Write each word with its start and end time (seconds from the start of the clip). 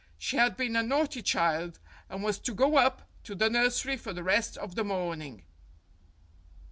She 0.17 0.37
had 0.37 0.57
been 0.57 0.75
a 0.75 0.81
naughty 0.81 1.21
child, 1.21 1.77
and 2.09 2.23
was 2.23 2.39
to 2.39 2.55
go 2.55 2.77
up 2.77 3.07
to 3.23 3.35
the 3.35 3.51
nursery 3.51 3.97
for 3.97 4.13
the 4.13 4.23
rest 4.23 4.57
of 4.57 4.73
the 4.73 4.83
morning. 4.83 5.43